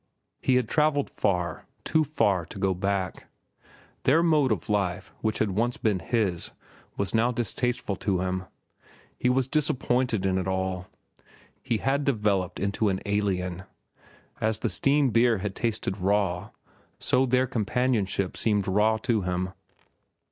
He 0.41 0.55
had 0.55 0.67
travelled 0.67 1.11
far, 1.11 1.67
too 1.83 2.03
far 2.03 2.43
to 2.47 2.57
go 2.59 2.73
back. 2.73 3.27
Their 4.01 4.23
mode 4.23 4.51
of 4.51 4.67
life, 4.67 5.13
which 5.21 5.37
had 5.37 5.51
once 5.51 5.77
been 5.77 5.99
his, 5.99 6.53
was 6.97 7.13
now 7.13 7.31
distasteful 7.31 7.95
to 7.97 8.21
him. 8.21 8.45
He 9.19 9.29
was 9.29 9.47
disappointed 9.47 10.25
in 10.25 10.39
it 10.39 10.47
all. 10.47 10.87
He 11.61 11.77
had 11.77 12.03
developed 12.03 12.59
into 12.59 12.89
an 12.89 12.99
alien. 13.05 13.61
As 14.41 14.57
the 14.57 14.69
steam 14.69 15.11
beer 15.11 15.37
had 15.37 15.53
tasted 15.53 15.97
raw, 15.99 16.49
so 16.97 17.27
their 17.27 17.45
companionship 17.45 18.35
seemed 18.35 18.67
raw 18.67 18.97
to 19.03 19.21
him. 19.21 19.53